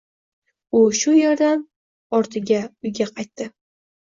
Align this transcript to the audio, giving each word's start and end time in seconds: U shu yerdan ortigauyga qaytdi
U 0.77 0.81
shu 0.99 1.13
yerdan 1.17 1.61
ortigauyga 2.21 3.11
qaytdi 3.19 3.53